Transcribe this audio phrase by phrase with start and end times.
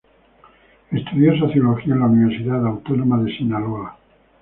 [0.91, 3.99] Estudió sociología en la Universidad Autónoma de Sinaloa.